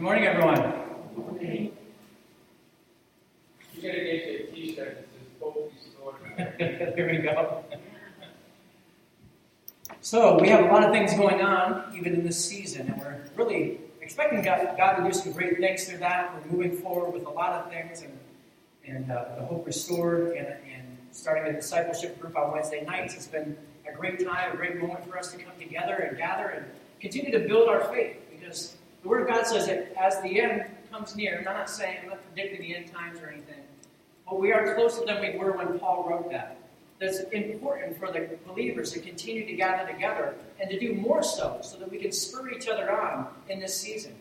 [0.00, 0.62] Good morning, everyone.
[1.38, 1.72] You
[3.82, 6.94] gotta get you a t-shirt that says Hope Restored.
[6.96, 7.62] Here we go.
[10.00, 13.20] So, we have a lot of things going on, even in this season, and we're
[13.36, 16.32] really expecting God, God to do some great things through that.
[16.34, 18.18] We're moving forward with a lot of things, and,
[18.86, 23.16] and uh, the Hope Restored, and, and starting a discipleship group on Wednesday nights.
[23.16, 23.54] It's been
[23.86, 26.64] a great time, a great moment for us to come together and gather and
[27.00, 30.64] continue to build our faith, because the Word of God says that as the end
[30.90, 33.62] comes near, and I'm not saying, I'm not predicting the end times or anything,
[34.28, 36.56] but we are closer than we were when Paul wrote that.
[37.00, 41.58] That's important for the believers to continue to gather together and to do more so,
[41.62, 44.14] so that we can spur each other on in this season.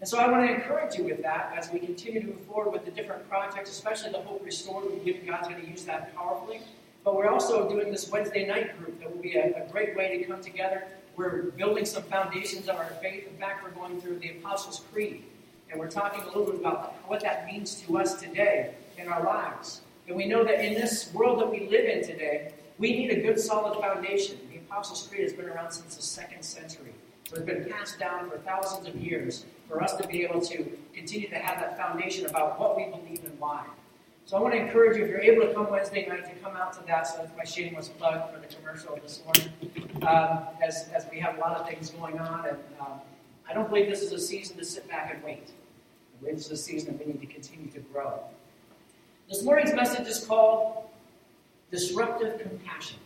[0.00, 2.72] And so I want to encourage you with that as we continue to move forward
[2.72, 4.84] with the different projects, especially the Hope Restored.
[4.90, 6.60] We believe God's going to use that powerfully.
[7.04, 10.18] But we're also doing this Wednesday night group that will be a, a great way
[10.18, 10.84] to come together.
[11.16, 13.28] We're building some foundations of our faith.
[13.28, 15.24] In fact, we're going through the Apostles' Creed.
[15.70, 19.24] And we're talking a little bit about what that means to us today in our
[19.24, 19.82] lives.
[20.06, 23.22] And we know that in this world that we live in today, we need a
[23.22, 24.38] good solid foundation.
[24.50, 26.92] The Apostles' Creed has been around since the second century.
[27.28, 30.64] So it's been passed down for thousands of years for us to be able to
[30.92, 33.64] continue to have that foundation about what we believe and why.
[34.26, 36.56] So I want to encourage you, if you're able to come Wednesday night, to come
[36.56, 37.06] out to that.
[37.06, 39.52] So that's my shameless plug for the commercial this morning,
[40.06, 42.46] um, as, as we have a lot of things going on.
[42.48, 43.00] And um,
[43.48, 45.50] I don't believe this is a season to sit back and wait.
[45.50, 48.18] I believe this is a season that we need to continue to grow.
[49.28, 50.84] This morning's message is called
[51.70, 52.98] Disruptive Compassion.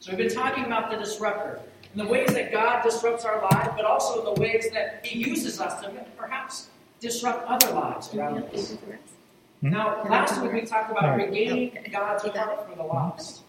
[0.00, 1.60] So we've been talking about the disruptor
[1.92, 5.60] and the ways that God disrupts our lives, but also the ways that He uses
[5.60, 8.76] us to perhaps disrupt other lives around us.
[9.62, 13.42] Now, last week we talked about regaining God's heart for the lost.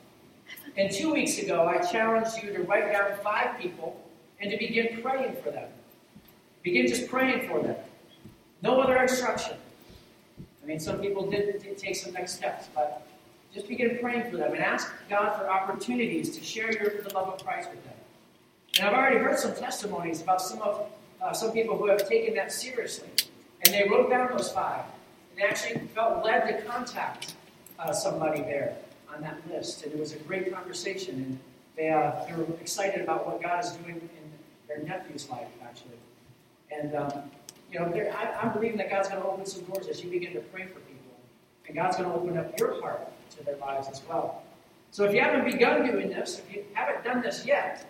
[0.76, 3.98] And two weeks ago, I challenged you to write down five people
[4.42, 5.70] and to begin praying for them.
[6.64, 7.78] Begin just praying for them.
[8.62, 9.56] No other instruction.
[10.62, 13.08] I mean, some people did, did take some next steps, but
[13.54, 17.30] just begin praying for them and ask God for opportunities to share your, the love
[17.30, 17.94] of Christ with them.
[18.80, 20.88] And I've already heard some testimonies about some of
[21.22, 23.10] uh, some people who have taken that seriously,
[23.64, 24.84] and they wrote down those five,
[25.32, 27.36] and actually felt led to contact
[27.80, 28.76] uh, somebody there
[29.14, 31.40] on that list, and it was a great conversation, and
[31.76, 34.32] they, uh, they were excited about what God is doing in
[34.68, 35.98] their nephew's life, actually.
[36.72, 37.12] And um,
[37.72, 40.34] you know, I, I'm believing that God's going to open some doors as you begin
[40.34, 41.16] to pray for people,
[41.68, 44.44] and God's going to open up your heart to their lives as well.
[44.92, 47.86] So if you haven't begun doing this, if you haven't done this yet,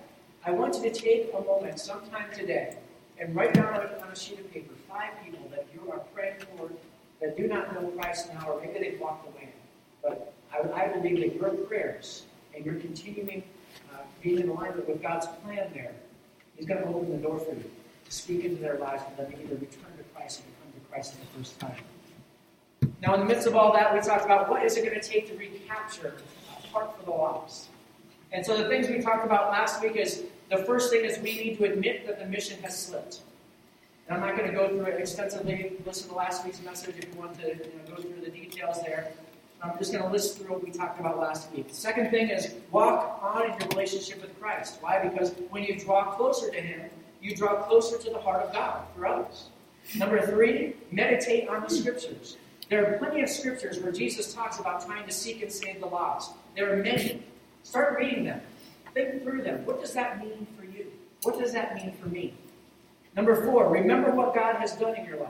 [0.45, 2.77] I want you to take a moment sometime today
[3.19, 6.69] and write down on a sheet of paper five people that you are praying for
[7.21, 9.49] that do not know Christ now, or maybe they've walked away.
[10.01, 12.23] But I, I believe that your prayers
[12.55, 13.43] and your continuing
[13.93, 15.93] uh, being in alignment with God's plan there,
[16.55, 17.63] He's going to open the door for you
[18.05, 20.89] to speak into their lives for them to either return to Christ or come to
[20.91, 21.75] Christ for the first time.
[23.01, 25.07] Now, in the midst of all that, we talked about what is it going to
[25.07, 26.15] take to recapture
[26.49, 27.69] a heart for the lost.
[28.31, 31.35] And so the things we talked about last week is the first thing is we
[31.35, 33.21] need to admit that the mission has slipped.
[34.11, 35.71] And I'm not going to go through it extensively.
[35.85, 38.81] Listen to last week's message if you want to you know, go through the details
[38.83, 39.13] there.
[39.63, 41.69] I'm just going to list through what we talked about last week.
[41.69, 44.79] The second thing is walk on in your relationship with Christ.
[44.81, 45.07] Why?
[45.07, 46.89] Because when you draw closer to Him,
[47.21, 49.45] you draw closer to the heart of God for others.
[49.95, 52.35] Number three, meditate on the Scriptures.
[52.69, 55.85] There are plenty of Scriptures where Jesus talks about trying to seek and save the
[55.85, 56.33] lost.
[56.57, 57.23] There are many.
[57.63, 58.41] Start reading them.
[58.93, 59.65] Think through them.
[59.65, 60.87] What does that mean for you?
[61.23, 62.33] What does that mean for me?
[63.15, 65.29] Number four, remember what God has done in your life.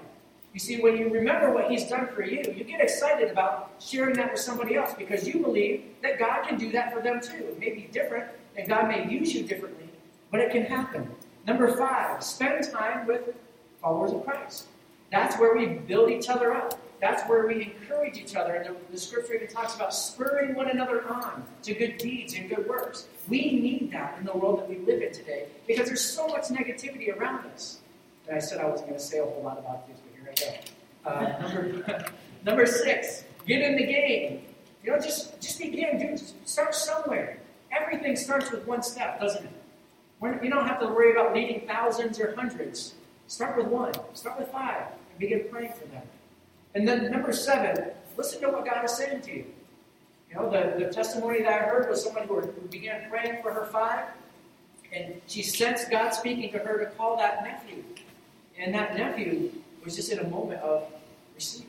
[0.54, 4.16] You see, when you remember what He's done for you, you get excited about sharing
[4.16, 7.38] that with somebody else because you believe that God can do that for them too.
[7.38, 8.26] It may be different,
[8.58, 9.90] and God may use you differently,
[10.30, 11.10] but it can happen.
[11.48, 13.34] Number five, spend time with
[13.82, 14.68] followers of Christ.
[15.12, 16.80] That's where we build each other up.
[17.02, 18.54] That's where we encourage each other.
[18.54, 22.48] And the, the scripture even talks about spurring one another on to good deeds and
[22.48, 23.08] good works.
[23.28, 26.46] We need that in the world that we live in today because there's so much
[26.46, 27.80] negativity around us.
[28.28, 30.62] And I said I wasn't going to say a whole lot about this, but here
[31.04, 31.40] I go.
[31.40, 32.06] Uh, number,
[32.46, 34.42] number six, get in the game.
[34.84, 36.22] You know, just just begin, dude.
[36.48, 37.40] Start somewhere.
[37.72, 39.52] Everything starts with one step, doesn't it?
[40.44, 42.94] you don't have to worry about leading thousands or hundreds.
[43.26, 43.94] Start with one.
[44.14, 46.04] Start with five, and begin praying for them.
[46.74, 49.46] And then number seven, listen to what God is saying to you.
[50.30, 53.52] You know, the, the testimony that I heard was someone who, who began praying for
[53.54, 54.06] her five,
[54.94, 57.84] and she sensed God speaking to her to call that nephew.
[58.58, 59.52] And that nephew
[59.84, 60.88] was just in a moment of
[61.36, 61.68] receiving.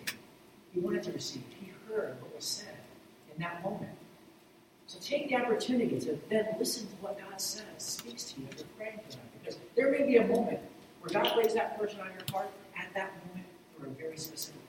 [0.72, 1.42] He wanted to receive.
[1.60, 2.76] He heard what was said
[3.34, 3.92] in that moment.
[4.86, 8.58] So take the opportunity to then listen to what God says, speaks to you as
[8.58, 9.20] you're praying for them.
[9.40, 10.60] Because there may be a moment
[11.00, 13.46] where God lays that person on your heart at at that moment
[13.78, 14.60] for a very specific.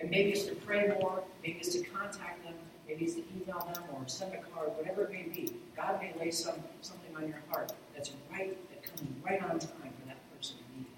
[0.00, 2.54] And maybe it's to pray more, maybe it's to contact them,
[2.86, 5.52] maybe it's to email them or send a card, whatever it may be.
[5.76, 9.92] God may lay some, something on your heart that's right, that comes right on time
[10.00, 10.96] for that person to need it.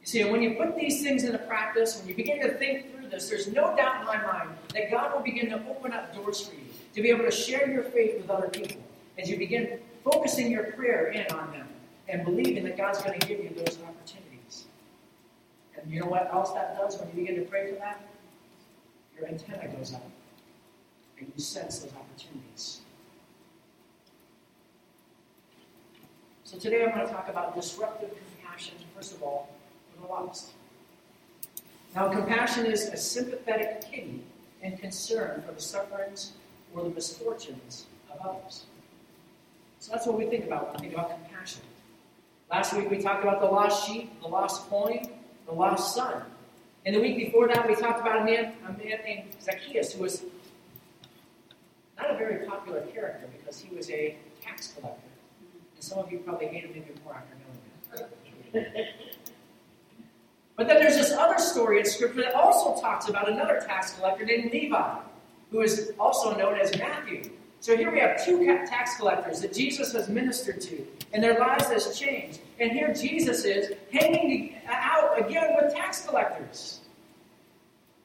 [0.00, 3.08] You see, when you put these things into practice, when you begin to think through
[3.08, 6.40] this, there's no doubt in my mind that God will begin to open up doors
[6.40, 6.62] for you
[6.94, 8.82] to be able to share your faith with other people
[9.18, 11.68] as you begin focusing your prayer in on them
[12.08, 14.31] and believing that God's going to give you those opportunities.
[15.82, 18.00] And you know what else that does when you begin to pray for that?
[19.18, 20.08] Your antenna goes up
[21.18, 22.80] and you sense those opportunities.
[26.44, 29.48] So today I'm going to talk about disruptive compassion, first of all,
[29.94, 30.52] for the lost.
[31.94, 34.22] Now, compassion is a sympathetic pity
[34.62, 36.32] and concern for the sufferings
[36.74, 38.64] or the misfortunes of others.
[39.78, 41.62] So that's what we think about when we think about compassion.
[42.50, 45.08] Last week we talked about the lost sheep, the lost coin,
[45.46, 46.22] the lost son.
[46.84, 50.02] And the week before that we talked about a man, a man named Zacchaeus who
[50.02, 50.24] was
[51.96, 55.00] not a very popular character because he was a tax collector.
[55.74, 58.08] And some of you probably hate him even more after knowing
[58.54, 58.88] that.
[60.56, 64.24] but then there's this other story in Scripture that also talks about another tax collector
[64.24, 64.98] named Levi,
[65.50, 67.30] who is also known as Matthew.
[67.60, 71.66] So here we have two tax collectors that Jesus has ministered to, and their lives
[71.66, 72.40] has changed.
[72.58, 76.80] And here Jesus is hanging out again with tax collectors.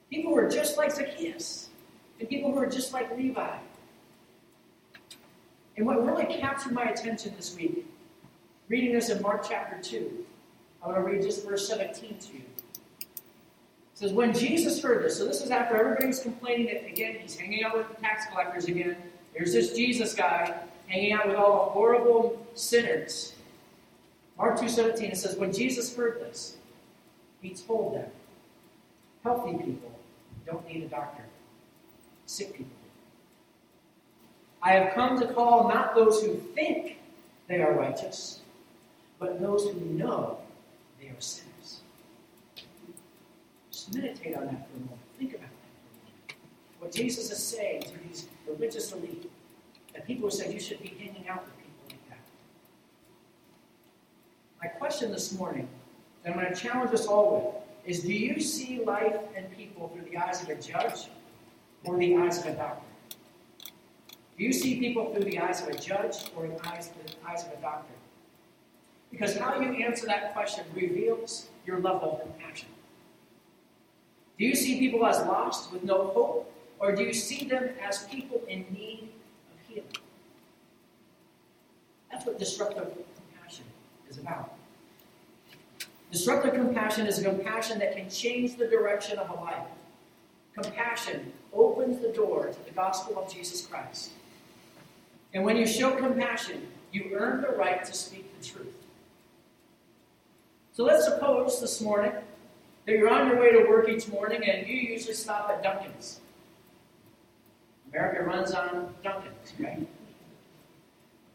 [0.09, 1.69] People who are just like Zacchaeus,
[2.19, 3.57] and people who are just like Levi.
[5.75, 7.85] And what really captured my attention this week,
[8.67, 10.25] reading this in Mark chapter 2,
[10.81, 12.41] I want to read just verse 17 to you.
[12.99, 13.07] It
[13.93, 17.37] says, When Jesus heard this, so this is after everybody was complaining that, again, he's
[17.37, 18.97] hanging out with the tax collectors again.
[19.33, 23.33] There's this Jesus guy hanging out with all the horrible sinners.
[24.37, 26.56] Mark 2.17, it says, When Jesus heard this,
[27.41, 28.09] he told them,
[29.23, 29.91] Healthy people
[30.45, 31.23] don't need a doctor.
[32.25, 32.89] Sick people do.
[34.63, 36.97] I have come to call not those who think
[37.47, 38.41] they are righteous,
[39.19, 40.39] but those who know
[40.99, 41.81] they are sinners.
[43.71, 44.99] Just meditate on that for a moment.
[45.17, 46.33] Think about that for a moment.
[46.79, 49.29] What Jesus is saying to these religious elite,
[49.93, 52.19] that people who said you should be hanging out with people like that.
[54.61, 55.67] My question this morning,
[56.23, 59.89] and I'm going to challenge us all with, is do you see life and people
[59.89, 61.07] through the eyes of a judge
[61.85, 62.83] or the eyes of a doctor?
[64.37, 67.45] Do you see people through the eyes of a judge or the eyes, the eyes
[67.45, 67.93] of a doctor?
[69.09, 72.69] Because how you answer that question reveals your level of compassion.
[74.37, 78.03] Do you see people as lost with no hope, or do you see them as
[78.03, 79.09] people in need
[79.53, 79.87] of healing?
[82.11, 83.65] That's what disruptive compassion
[84.09, 84.56] is about.
[86.11, 89.67] Disruptive compassion is a compassion that can change the direction of a life.
[90.53, 94.11] Compassion opens the door to the gospel of Jesus Christ.
[95.33, 98.73] And when you show compassion, you earn the right to speak the truth.
[100.73, 102.13] So let's suppose this morning
[102.85, 106.21] that you're on your way to work each morning and you usually stop at Dunkin's.
[107.91, 109.87] America runs on Dunkin's, right?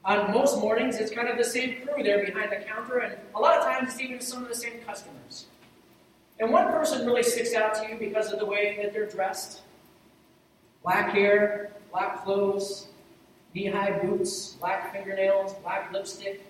[0.04, 3.38] On most mornings, it's kind of the same crew there behind the counter, and a
[3.38, 5.46] lot of times it's even some of the same customers.
[6.40, 9.62] And one person really sticks out to you because of the way that they're dressed
[10.82, 12.88] black hair, black clothes,
[13.54, 16.42] knee-high boots, black fingernails, black lipstick,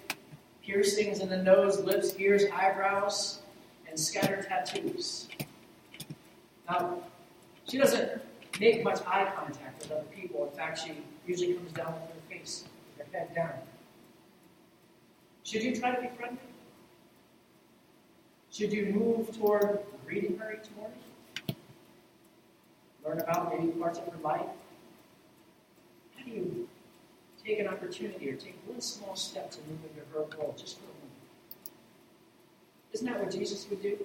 [0.64, 3.40] piercings in the nose, lips, ears, eyebrows,
[3.88, 5.28] and scattered tattoos.
[6.66, 7.02] Now,
[7.68, 8.22] she doesn't
[8.58, 10.48] make much eye contact with other people.
[10.50, 10.92] In fact, she
[11.26, 12.64] usually comes down with her face,
[13.12, 13.52] head down.
[15.44, 16.38] Should you try to be friendly?
[18.50, 20.98] Should you move toward greeting her each morning?
[23.04, 24.46] Learn about maybe parts of her life?
[26.16, 26.68] How do you
[27.44, 30.84] take an opportunity or take one small step to move into her world just for
[30.84, 31.02] a moment.
[32.92, 33.98] Isn't that what Jesus would do?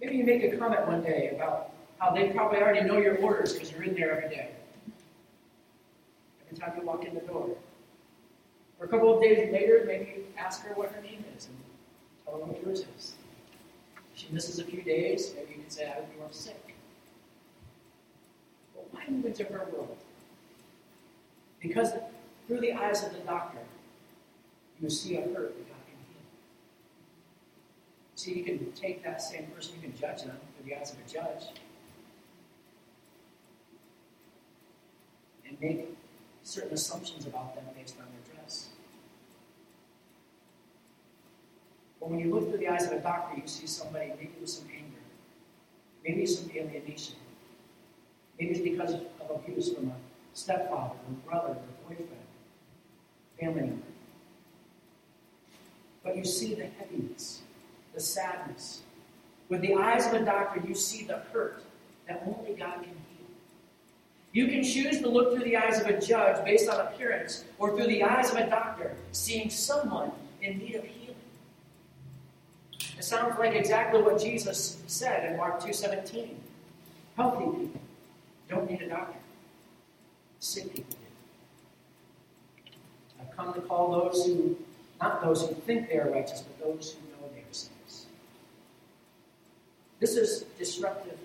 [0.00, 3.52] Maybe you make a comment one day about how they probably already know your orders
[3.52, 4.50] because you're in there every day.
[6.62, 7.56] Time you walk in the door.
[8.78, 11.56] Or a couple of days later, maybe ask her what her name is and
[12.24, 13.14] tell her what yours is.
[14.14, 16.76] She misses a few days, maybe you can say, I hope you are sick.
[18.74, 19.96] But why move into her world?
[21.60, 21.90] Because
[22.46, 23.58] through the eyes of the doctor,
[24.80, 26.22] you see a hurt that God can heal.
[28.14, 30.98] See, you can take that same person, you can judge them through the eyes of
[30.98, 31.48] a judge,
[35.48, 35.88] and make
[36.42, 38.68] certain assumptions about them based on their dress.
[42.00, 44.50] But when you look through the eyes of a doctor, you see somebody maybe with
[44.50, 44.98] some anger,
[46.04, 47.14] maybe some alienation.
[48.38, 49.94] Maybe it's because of abuse from a
[50.32, 52.10] stepfather, or brother, or a boyfriend,
[53.38, 53.82] family member.
[56.02, 57.42] But you see the heaviness,
[57.94, 58.82] the sadness.
[59.48, 61.62] With the eyes of a doctor, you see the hurt
[62.08, 63.01] that only God can.
[64.32, 67.76] You can choose to look through the eyes of a judge based on appearance, or
[67.76, 70.10] through the eyes of a doctor, seeing someone
[70.40, 71.16] in need of healing.
[72.96, 76.30] It sounds like exactly what Jesus said in Mark 2.17.
[77.16, 77.80] Healthy people
[78.48, 79.18] don't need a doctor.
[80.40, 80.96] Sick people
[82.64, 82.72] do.
[83.20, 84.56] I've come to call those who,
[85.00, 88.06] not those who think they are righteous, but those who know they are sinners.
[90.00, 91.18] This is disruptive.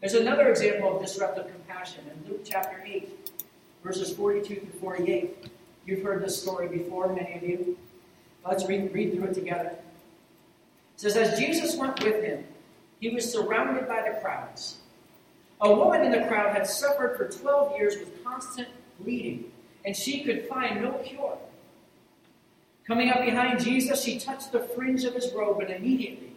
[0.00, 3.36] There's another example of disruptive compassion in Luke chapter 8,
[3.84, 5.50] verses 42 to 48.
[5.84, 7.76] You've heard this story before, many of you.
[8.46, 9.68] Let's read, read through it together.
[9.68, 9.76] It
[10.96, 12.44] says, As Jesus went with him,
[12.98, 14.78] he was surrounded by the crowds.
[15.60, 18.68] A woman in the crowd had suffered for 12 years with constant
[19.00, 19.52] bleeding,
[19.84, 21.36] and she could find no cure.
[22.86, 26.32] Coming up behind Jesus, she touched the fringe of his robe, and immediately,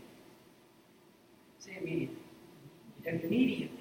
[1.59, 2.17] say immediately,
[3.05, 3.71] immediately,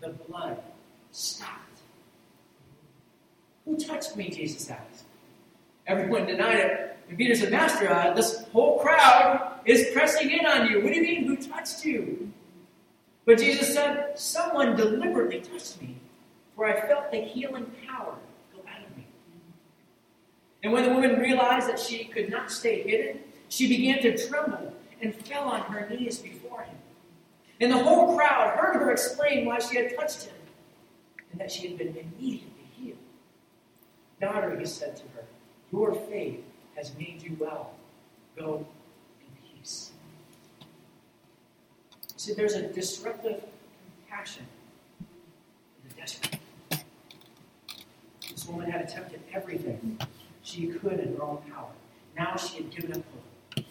[0.00, 0.62] the blood
[1.10, 1.80] stopped.
[3.64, 4.30] Who touched me?
[4.30, 5.04] Jesus asked.
[5.86, 6.98] Everyone denied it.
[7.08, 10.82] And Peter said, Master, uh, this whole crowd is pressing in on you.
[10.82, 12.32] What do you mean, who touched you?
[13.24, 15.96] But Jesus said, Someone deliberately touched me,
[16.56, 18.16] for I felt the healing power
[18.52, 19.06] go out of me.
[20.62, 24.72] And when the woman realized that she could not stay hidden, she began to tremble
[25.00, 26.41] and fell on her knees before.
[27.62, 30.34] And the whole crowd heard her explain why she had touched him
[31.30, 32.98] and that she had been immediately healed.
[34.20, 35.24] Daughter, he said to her,
[35.72, 36.42] your faith
[36.74, 37.74] has made you well.
[38.36, 38.66] Go
[39.20, 39.92] in peace.
[42.16, 43.44] See, there's a disruptive
[44.08, 44.46] compassion
[45.00, 46.40] in the desperate.
[48.28, 50.00] This woman had attempted everything
[50.42, 51.70] she could in her own power.
[52.16, 53.02] Now she had given up
[53.54, 53.64] hope.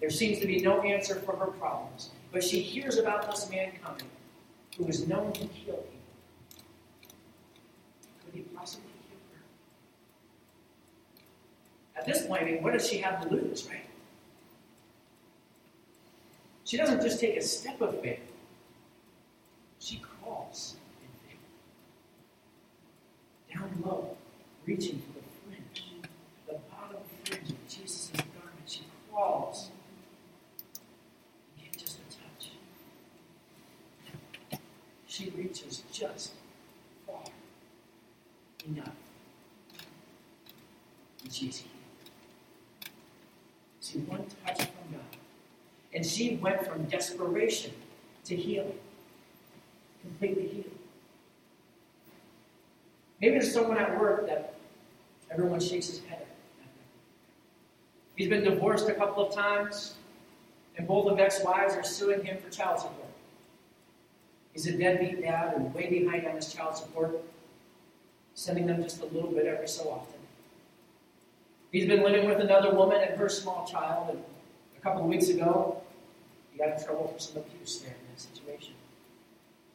[0.00, 3.70] There seems to be no answer for her problems, but she hears about this man
[3.82, 4.10] coming
[4.76, 5.88] who is known to heal people.
[8.24, 9.18] Could he possibly heal
[11.94, 12.00] her?
[12.00, 13.86] At this point, I mean, what does she have to lose, right?
[16.64, 18.18] She doesn't just take a step of faith,
[19.78, 21.38] she crawls in faith.
[23.54, 24.16] Down low,
[24.66, 25.84] reaching for the fringe,
[26.48, 28.80] the bottom fringe of Jesus' garment, she
[29.12, 29.70] crawls.
[31.62, 32.50] get just a touch.
[35.14, 36.32] She reaches just
[37.06, 37.22] far
[38.66, 38.96] enough.
[41.22, 41.70] And she's here
[43.82, 45.16] to one touch from God.
[45.92, 47.72] And she went from desperation
[48.24, 48.78] to healing,
[50.02, 50.70] completely healed.
[53.20, 54.54] Maybe there's someone at work that
[55.30, 56.26] everyone shakes his head at.
[58.16, 59.94] He's been divorced a couple of times,
[60.76, 63.08] and both of ex-wives are suing him for child support.
[64.52, 67.20] He's a deadbeat dad and way behind on his child support,
[68.34, 70.20] sending them just a little bit every so often.
[71.72, 74.22] He's been living with another woman and her small child, and
[74.76, 75.82] a couple of weeks ago,
[76.54, 78.74] he got in trouble for some abuse there in that situation.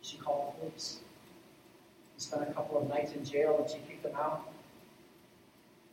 [0.02, 1.00] She called the police.
[2.16, 4.50] He spent a couple of nights in jail and she kicked him out.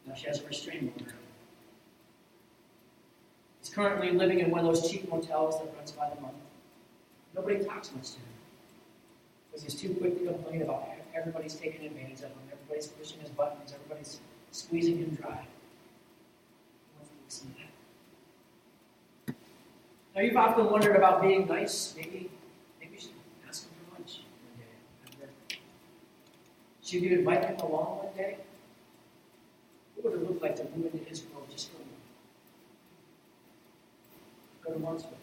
[0.07, 1.15] Now she has a restraining order.
[3.61, 6.35] He's currently living in one of those cheap motels that runs by the month.
[7.35, 8.27] Nobody talks much to him
[9.51, 13.31] because he's too quick to complain about everybody's taking advantage of him, everybody's pushing his
[13.31, 14.21] buttons, everybody's
[14.53, 15.47] squeezing him dry.
[20.17, 21.93] Now you've often wondered about being nice.
[21.95, 22.31] Maybe,
[22.81, 23.11] maybe you should
[23.47, 24.21] ask him for lunch
[25.05, 25.59] one day.
[26.83, 28.39] Should you invite him along one day?
[29.95, 31.99] What would it look like to move into his world just for a moment?
[34.65, 35.19] Go to lunch with him.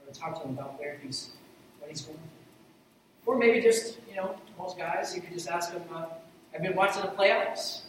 [0.00, 1.30] Or to talk to him about where he's
[1.78, 3.34] what he's going through.
[3.34, 6.06] Or maybe just, you know, most guys, you could just ask him, uh,
[6.52, 7.82] I've been watching the playoffs.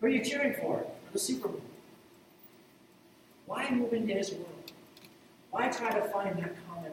[0.00, 1.67] Who are you cheering for for the Super Bowl?
[3.48, 4.72] Why move into his world?
[5.50, 6.92] Why try to find that common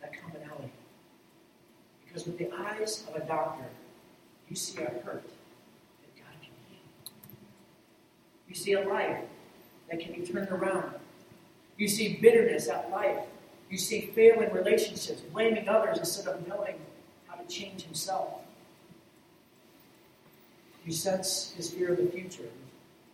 [0.00, 0.72] that commonality?
[2.04, 3.64] Because with the eyes of a doctor,
[4.48, 7.12] you see a hurt that God can heal.
[8.48, 9.24] You see a life
[9.88, 10.92] that can be turned around.
[11.76, 13.20] You see bitterness at life.
[13.70, 16.74] You see failing relationships, blaming others instead of knowing
[17.28, 18.40] how to change himself.
[20.84, 22.50] You sense his fear of the future,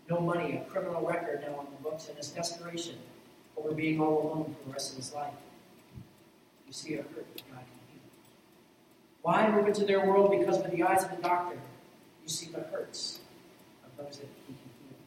[0.08, 2.96] no money, a criminal record now on the books, and his desperation
[3.56, 5.34] over being all alone for the rest of his life.
[6.66, 8.02] You see a hurt that God can heal.
[9.22, 10.30] Why move into their world?
[10.38, 11.56] Because with the eyes of the doctor,
[12.22, 13.20] you see the hurts
[13.84, 14.98] of those that he can heal.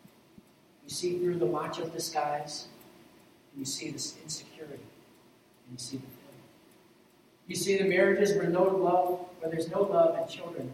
[0.84, 2.68] You see through the macho disguise,
[3.52, 6.18] and you see this insecurity, and you see the failure.
[7.48, 10.72] You see the marriages where no love, where there's no love, and children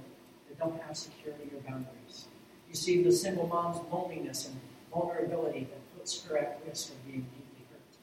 [0.48, 2.28] that don't have security or boundaries.
[2.78, 4.56] See the single mom's loneliness and
[4.94, 7.98] vulnerability that puts her at risk of being deeply hurt.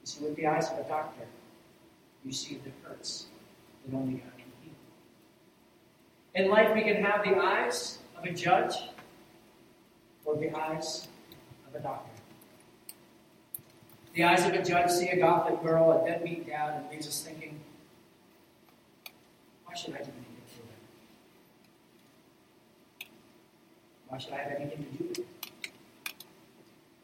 [0.00, 1.24] You see, with the eyes of a doctor,
[2.24, 3.26] you see the hurts
[3.84, 4.74] that only God can heal.
[6.34, 8.74] In life, we can have the eyes of a judge
[10.24, 11.08] or the eyes
[11.66, 12.12] of a doctor.
[14.14, 17.22] The eyes of a judge see a gothic girl, a deadbeat dad, and leaves us
[17.22, 17.58] thinking,
[19.64, 20.30] why should I do anything?
[24.10, 25.26] Why should I have anything to do with it?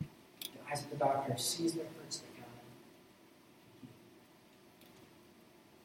[0.01, 2.47] The eyes of the doctor sees the hurts that God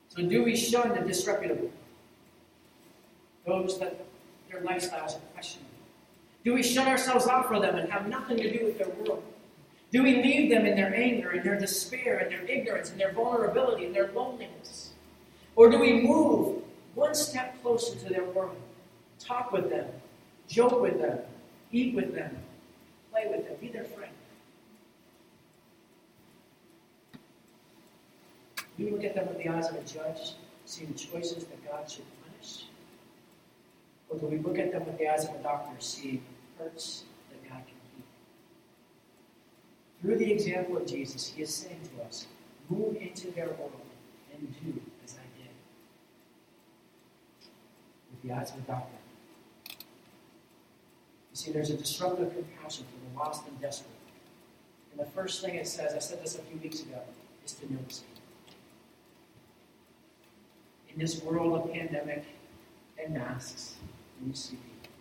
[0.10, 1.70] So do we shun the disreputable?
[3.46, 4.04] Those that
[4.50, 5.70] their lifestyles are questionable?
[6.44, 9.24] Do we shut ourselves off from them and have nothing to do with their world?
[9.92, 13.12] Do we leave them in their anger, and their despair, and their ignorance, and their
[13.12, 14.94] vulnerability, and their loneliness?
[15.56, 16.64] Or do we move
[16.96, 18.56] one step closer to their world,
[19.20, 19.88] talk with them,
[20.52, 21.20] joke with them,
[21.72, 22.36] eat with them,
[23.12, 24.12] play with them, be their friend.
[28.78, 30.34] We look at them with the eyes of a judge,
[30.66, 32.66] seeing choices that God should punish?
[34.10, 36.24] Or do we look at them with the eyes of a doctor, seeing
[36.58, 38.06] hurts that God can heal?
[40.02, 42.28] Through the example of Jesus, he is saying to us,
[42.70, 43.72] move into their world
[44.34, 45.50] and do as I did.
[48.12, 49.01] With the eyes of a doctor, you
[51.42, 53.90] see, there's a disruptive compassion for the lost and desperate.
[54.92, 57.00] And the first thing it says, I said this a few weeks ago,
[57.46, 58.04] is to notice.
[60.94, 62.26] In this world of pandemic
[63.04, 63.76] and masks,
[64.20, 64.92] when you see people,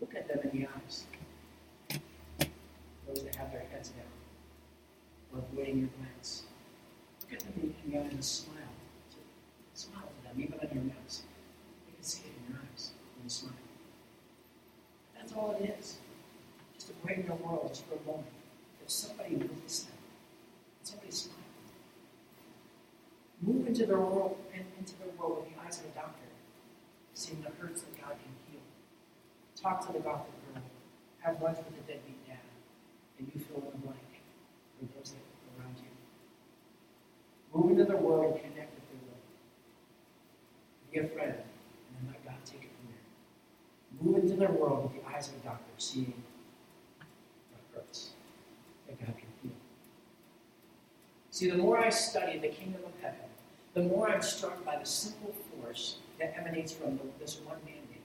[0.00, 1.04] look at them in the eyes.
[3.08, 4.04] Those that have their heads down
[5.32, 6.42] or avoiding your glance.
[7.22, 8.54] Look at them in the eye and smile.
[9.74, 11.24] Smile to them, even on your mask.
[11.88, 13.52] You can see it in your eyes when you smile
[15.36, 15.98] all it is.
[16.74, 18.26] Just to brighten your world just for a moment.
[18.86, 19.98] That somebody notice them.
[20.84, 21.34] Somebody smile.
[23.42, 26.30] Move into their world and into their world with the eyes of a doctor,
[27.12, 28.62] seeing the hurts that God can heal.
[29.60, 30.62] Talk to the doctor girl.
[31.18, 32.38] Have lunch with the deadbeat dad,
[33.18, 34.22] and you fill in the blank
[34.78, 35.90] for those that around you.
[37.52, 39.26] Move into their world and connect with their world.
[40.92, 43.02] Be a friend, and then let God take it from there.
[44.00, 46.22] Move into their world with the eyes of a doctor seeing
[48.86, 49.52] that God can heal.
[51.30, 53.20] See, the more I study the kingdom of heaven,
[53.74, 58.02] the more I'm struck by the simple force that emanates from this one mandate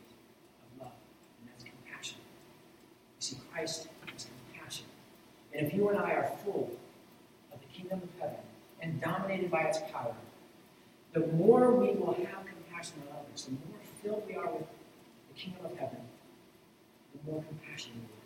[0.76, 0.92] of love,
[1.40, 2.18] and that's compassion.
[2.20, 4.86] You see, Christ is compassion.
[5.54, 6.72] And if you and I are full
[7.54, 8.44] of the kingdom of heaven
[8.82, 10.16] and dominated by its power,
[11.14, 14.68] the more we will have compassion on others, the more filled we are with
[15.34, 16.00] the kingdom of heaven,
[17.14, 18.21] the more compassion we will.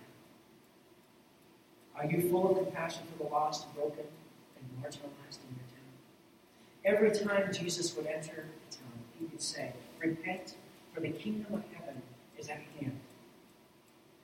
[1.98, 4.04] Are you full of compassion for the lost, broken,
[4.58, 5.84] and marginalized in your town?
[6.84, 10.56] Every time Jesus would enter a town, he would say, Repent,
[10.94, 12.02] for the kingdom of heaven
[12.38, 13.00] is at hand.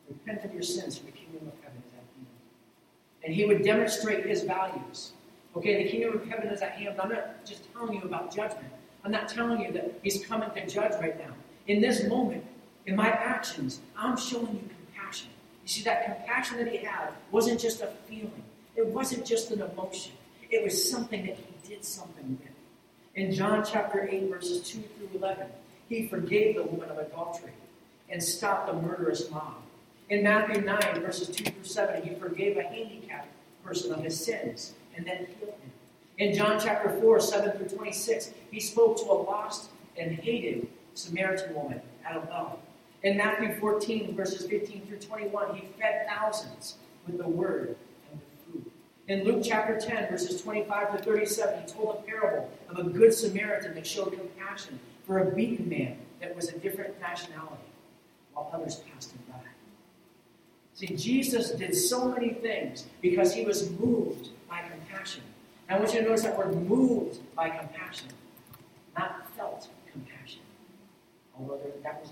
[0.07, 2.27] Repent of your sins, for the kingdom of heaven is at hand.
[3.23, 5.13] And he would demonstrate his values.
[5.55, 6.99] Okay, the kingdom of heaven is at hand.
[6.99, 8.67] I'm not just telling you about judgment.
[9.03, 11.33] I'm not telling you that he's coming to judge right now.
[11.67, 12.43] In this moment,
[12.85, 14.69] in my actions, I'm showing you.
[15.63, 18.43] You see, that compassion that he had wasn't just a feeling,
[18.75, 20.13] it wasn't just an emotion,
[20.49, 22.51] it was something that he did something with.
[23.15, 25.47] In John chapter 8, verses 2 through 11,
[25.89, 27.51] he forgave the woman of adultery
[28.09, 29.55] and stopped the murderous mob.
[30.09, 33.27] In Matthew 9, verses 2 through 7, he forgave a handicapped
[33.63, 35.71] person of his sins and then healed him.
[36.17, 41.55] In John chapter 4, 7 through 26, he spoke to a lost and hated Samaritan
[41.55, 42.59] woman at a well
[43.03, 46.75] in Matthew 14, verses 15 through 21, he fed thousands
[47.07, 47.75] with the word
[48.11, 48.71] and with food.
[49.07, 53.13] In Luke chapter 10, verses 25 to 37, he told a parable of a good
[53.13, 57.55] Samaritan that showed compassion for a beaten man that was a different nationality,
[58.33, 59.39] while others passed him by.
[60.75, 65.23] See, Jesus did so many things because he was moved by compassion.
[65.67, 68.09] Now, I want you to notice that word moved by compassion,
[68.97, 70.41] not felt compassion.
[71.37, 72.11] Although that was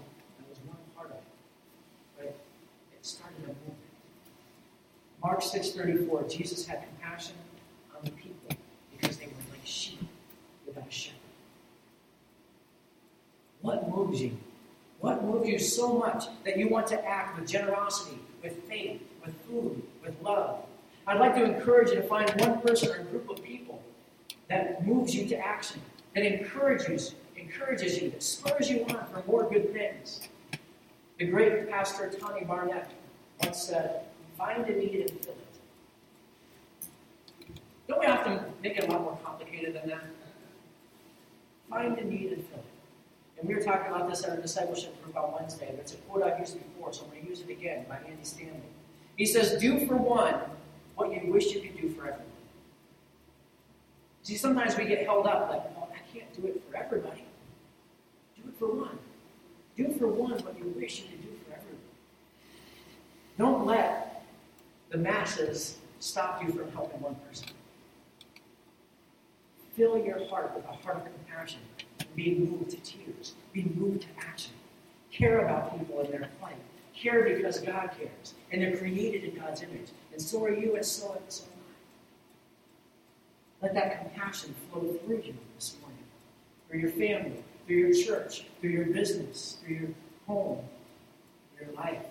[5.23, 7.35] Mark 6:34, Jesus had compassion
[7.95, 8.55] on the people
[8.91, 9.99] because they were like sheep
[10.65, 11.19] without a shepherd.
[13.61, 14.37] What moves you?
[14.99, 19.33] What moves you so much that you want to act with generosity, with faith, with
[19.45, 20.65] food, with love?
[21.07, 23.81] I'd like to encourage you to find one person or a group of people
[24.47, 25.81] that moves you to action,
[26.15, 30.27] that encourages, encourages you, that spurs you on for more good things.
[31.17, 32.89] The great pastor Tommy Barnett
[33.41, 34.05] once said,
[34.39, 35.55] find a need and fill it.
[37.87, 40.05] Don't we often make it a lot more complicated than that?
[41.69, 42.65] Find a need and fill it.
[43.39, 45.67] And we were talking about this at our discipleship group on Wednesday.
[45.77, 48.23] It's a quote I've used before, so I'm going to use it again by Andy
[48.23, 48.61] Stanley.
[49.17, 50.35] He says, Do for one
[50.95, 52.25] what you wish you could do for everyone.
[54.23, 57.23] See, sometimes we get held up like, oh, I can't do it for everybody.
[58.35, 58.99] Do it for one.
[59.77, 61.79] Do for one what you wish you could do for everyone.
[63.37, 64.18] Don't let
[64.89, 67.47] the masses stop you from helping one person.
[69.75, 71.59] Fill your heart with a heart of compassion
[72.15, 74.53] be moved to tears, be moved to action.
[75.11, 76.55] Care about people in their plight.
[76.95, 78.33] Care because God cares.
[78.51, 79.89] And they're created in God's image.
[80.11, 81.51] And so are you, and so, and so am
[83.63, 83.65] I.
[83.65, 86.03] Let that compassion flow through you this morning.
[86.69, 89.89] Through your family, through your church, through your business, through your
[90.27, 90.59] home,
[91.59, 92.03] your life.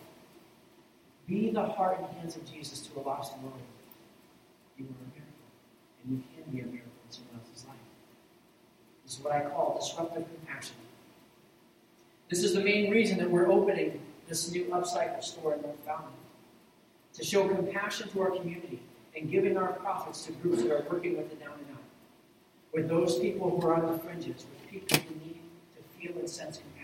[1.28, 3.60] Be the heart and hands of Jesus to a lost world.
[4.78, 5.44] You are a miracle.
[6.02, 7.76] And you can be a miracle in someone else's life.
[9.04, 10.76] This is what I call disruptive compassion.
[12.30, 16.12] This is the main reason that we're opening this new upcycle store in North Fountain.
[17.14, 18.80] To show compassion to our community
[19.16, 21.82] and giving our profits to groups that are working with the down and out.
[22.72, 25.40] With those people who are on the fringes, with people who need
[25.76, 26.77] to feel and sense compassion.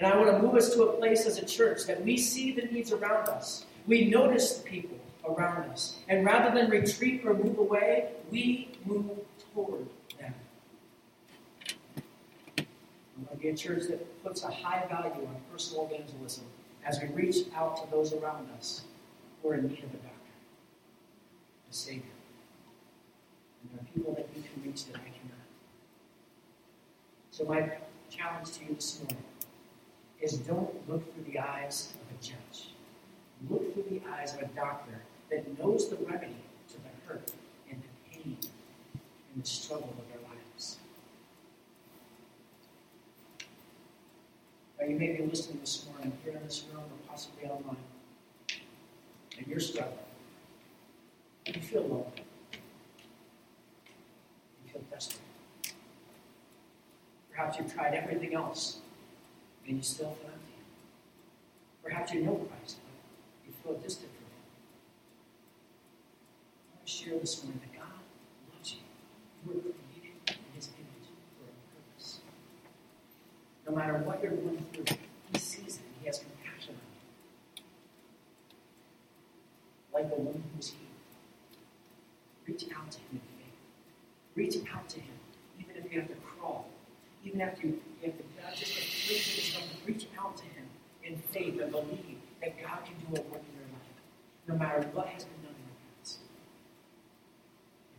[0.00, 2.52] And I want to move us to a place as a church that we see
[2.52, 3.66] the needs around us.
[3.86, 5.98] We notice the people around us.
[6.08, 9.10] And rather than retreat or move away, we move
[9.54, 9.86] toward
[13.40, 16.44] be a church that puts a high value on personal evangelism
[16.84, 18.82] as we reach out to those around us
[19.42, 20.10] who are in need of a doctor,
[21.70, 22.02] a Savior.
[23.62, 25.46] And there are people that you can reach that I cannot.
[27.30, 27.72] So, my
[28.10, 29.24] challenge to you this morning
[30.20, 32.70] is don't look through the eyes of a judge.
[33.48, 36.36] Look through the eyes of a doctor that knows the remedy
[36.68, 37.32] to the hurt
[37.70, 38.36] and the pain
[39.34, 40.20] and the struggle of their
[44.80, 47.76] Or you may be listening this morning here in this room or possibly online,
[49.36, 49.98] and you're struggling.
[51.46, 52.24] You feel lonely.
[54.64, 55.20] You feel desperate.
[57.30, 58.78] Perhaps you've tried everything else
[59.70, 60.58] and you still feel empty.
[61.84, 64.42] Perhaps you know Christ, but you feel distant from Him.
[66.66, 68.02] I want to share this morning that God
[68.52, 68.80] loves you.
[69.46, 72.18] You were created in His image for a purpose.
[73.64, 74.96] No matter what you're going through,
[75.32, 77.62] He sees it and He has compassion on you.
[79.94, 80.82] Like the woman who was healed.
[82.48, 83.54] Reach out to Him in faith.
[84.34, 85.14] Reach out to Him,
[85.60, 86.68] even if you have to crawl.
[87.30, 90.64] Even after you, you have to not just to please Him, reach out to Him
[91.04, 94.88] in faith and believe that God can do a work in your life, no matter
[94.92, 96.18] what has been done in your past.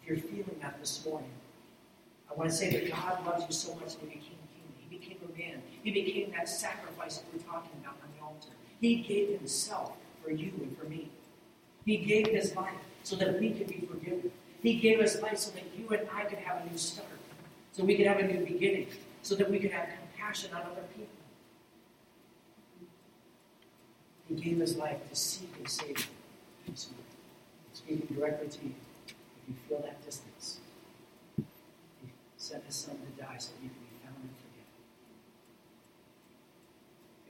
[0.02, 1.32] If you're feeling that this morning,
[2.30, 4.38] I want to say that God loves you so much that He came
[4.92, 5.62] became a man.
[5.84, 8.50] He became that sacrifice that we're talking about on the altar.
[8.80, 11.10] He gave himself for you and for me.
[11.86, 14.32] He gave his life so that we could be forgiven.
[14.62, 17.08] He gave us life so that you and I could have a new start,
[17.72, 18.88] so we could have a new beginning,
[19.22, 21.08] so that we could have compassion on other people.
[24.28, 26.74] He gave his life to seek and save you.
[27.74, 28.74] Speaking directly to you,
[29.08, 29.14] if
[29.48, 30.60] you feel that distance,
[31.38, 31.44] he
[32.38, 34.68] sent his son to die so you can be found and forgiven.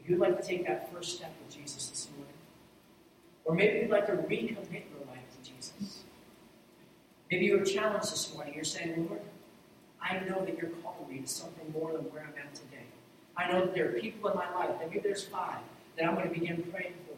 [0.04, 2.34] If you'd like to take that first step with Jesus this morning,
[3.46, 6.04] or maybe you'd like to recommit your life to Jesus.
[7.32, 8.54] Maybe you're challenged this morning.
[8.54, 9.22] You're saying, Lord,
[10.12, 12.84] I know that you're calling me to something more than where I'm at today.
[13.38, 15.60] I know that there are people in my life, maybe there's five,
[15.98, 17.16] that I'm going to begin praying for.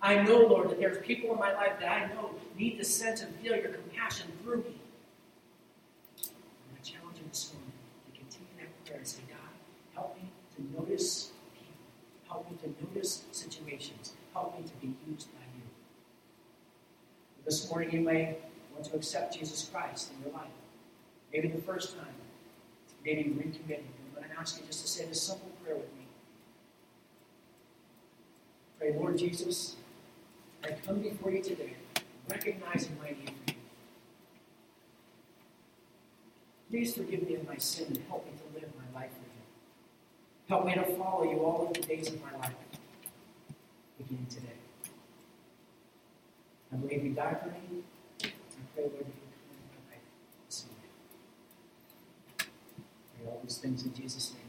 [0.00, 3.20] I know, Lord, that there's people in my life that I know need to sense
[3.20, 4.80] and feel your compassion through me.
[6.16, 7.72] Going to challenge you this morning
[8.06, 9.36] to continue that prayer and say, God,
[9.94, 11.74] help me to notice people.
[12.26, 14.14] Help me to notice situations.
[14.32, 15.62] Help me to be used by you.
[17.44, 18.38] This morning, you may
[18.72, 20.48] want to accept Jesus Christ in your life.
[21.34, 22.06] Maybe the first time.
[23.04, 23.84] Maybe recommitting.
[24.06, 26.06] I'm going to ask you just to say this simple prayer with me.
[28.78, 29.76] Pray, Lord Jesus,
[30.62, 31.74] I come before you today
[32.30, 33.56] recognizing my need for you.
[36.70, 39.42] Please forgive me of my sin and help me to live my life for you.
[40.48, 42.54] Help me to follow you all of the days of my life,
[43.98, 44.46] beginning today.
[46.72, 47.82] I believe you died for me.
[48.22, 48.28] I
[48.74, 50.06] pray, Lord, you come into my life
[50.46, 50.90] this morning.
[52.38, 52.44] I
[53.18, 54.42] pray all these things in Jesus' name.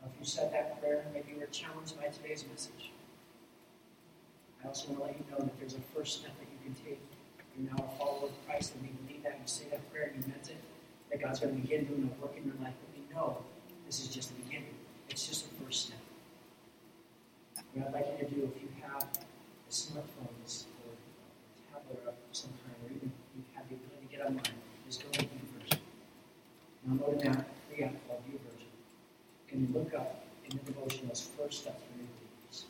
[0.00, 2.90] Now, if you said that prayer, maybe you were challenged by today's message.
[4.64, 6.74] I also want to let you know that there's a first step that you can
[6.82, 7.00] take.
[7.58, 9.36] You're now a follower of Christ, and we believe that.
[9.36, 10.56] You say that prayer and you meant it,
[11.10, 12.72] that God's going to begin doing a work in your life.
[12.80, 13.44] But we know
[13.84, 14.74] this is just the beginning.
[15.10, 15.98] It's just the first step.
[17.74, 22.14] What I'd like you to do, if you have a smartphone or a tablet of
[22.32, 24.56] some kind, or even you have the ability to get online,
[24.88, 25.31] is go.
[26.84, 28.66] Now, an app, free app called YouVersion.
[29.52, 32.64] And you look up in the devotionals first steps for new believers.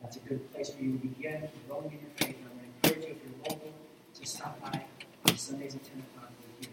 [0.00, 2.36] That's a good place for you to begin, growing in your faith.
[2.36, 3.72] And going to encourage you, if you're local,
[4.14, 4.82] to stop by
[5.28, 6.70] on Sundays at 10 o'clock over here.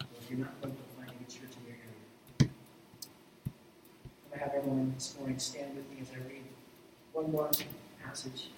[0.00, 2.50] Or if you're not local, find a church in your area.
[4.28, 6.44] I'm going to have everyone this morning stand with me as I read
[7.14, 7.50] one more
[8.04, 8.50] passage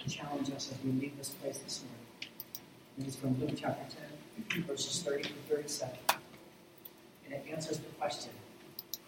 [0.00, 2.32] to challenge us as we leave this place this morning.
[2.96, 3.86] And it's from Luke chapter
[4.50, 5.90] 10, verses 30 through 37.
[7.32, 8.32] It answers the question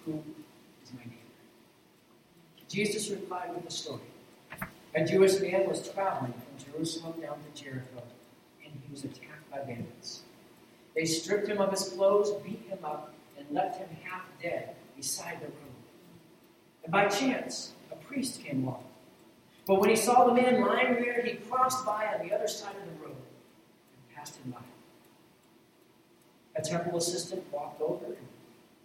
[0.04, 0.22] Who
[0.82, 1.16] is my neighbor?
[2.68, 4.00] Jesus replied with a story.
[4.94, 8.02] A Jewish man was traveling from Jerusalem down to Jericho,
[8.64, 10.22] and he was attacked by bandits.
[10.94, 15.40] They stripped him of his clothes, beat him up, and left him half dead beside
[15.40, 15.74] the road.
[16.84, 18.84] And by chance, a priest came along.
[19.66, 22.76] But when he saw the man lying there, he crossed by on the other side
[22.76, 24.73] of the road and passed him by.
[26.56, 28.16] A temple assistant walked over and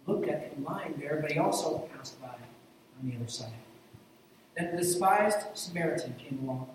[0.06, 3.52] looked at him lying there, but he also passed by on the other side.
[4.56, 6.68] Then the despised Samaritan came along,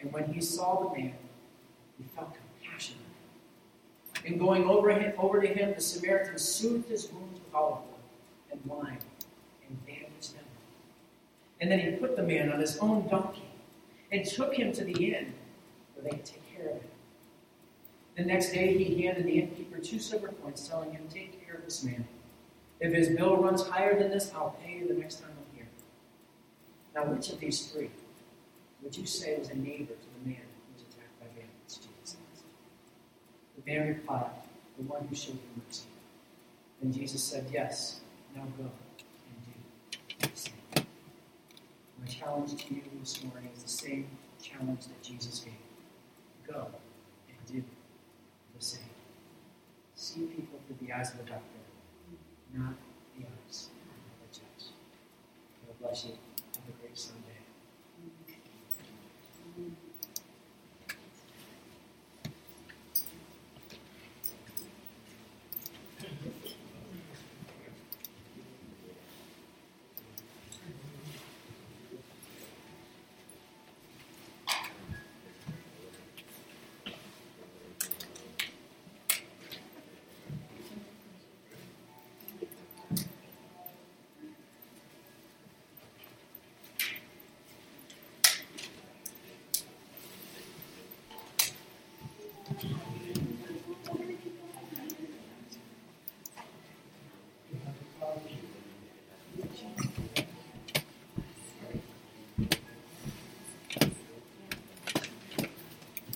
[0.00, 1.14] and when he saw the man,
[1.98, 2.96] he felt compassion.
[4.24, 7.98] And going over, him, over to him, the Samaritan soothed his wounds with olive oil
[8.52, 8.98] and wine
[9.68, 10.44] and bandaged them.
[11.60, 13.48] And then he put the man on his own donkey
[14.12, 15.32] and took him to the inn
[15.94, 16.90] where they could take care of him.
[18.16, 21.64] The next day he handed the innkeeper two silver coins, telling him, Take care of
[21.64, 22.06] this man.
[22.80, 25.68] If his bill runs higher than this, I'll pay you the next time I'm here.
[26.94, 27.90] Now, which of these three
[28.82, 31.76] would you say was a neighbor to the man who was attacked by bandits?
[31.76, 32.44] Jesus asked.
[33.56, 34.30] The man replied,
[34.78, 35.84] The one who showed him mercy.
[36.82, 38.00] Then Jesus said, Yes,
[38.34, 38.70] now go and
[40.18, 40.54] do the same.
[42.00, 44.06] My challenge to you this morning is the same
[44.42, 45.54] challenge that Jesus gave.
[46.46, 46.68] Go
[47.28, 47.62] and do
[48.60, 48.82] same.
[49.94, 51.60] See people through the eyes of the doctor,
[52.54, 52.74] not
[53.16, 54.72] the eyes of the judge.
[55.66, 56.12] God bless you.